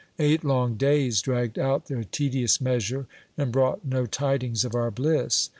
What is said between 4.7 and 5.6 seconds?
our bliss.